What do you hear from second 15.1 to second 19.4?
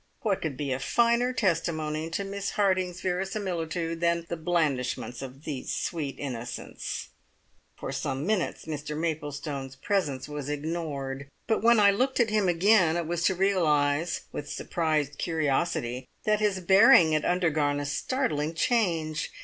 curiosity that his bearing had undergone a startling change.